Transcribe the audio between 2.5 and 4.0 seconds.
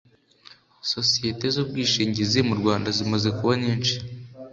Rwanda zimaze kuba nyinshi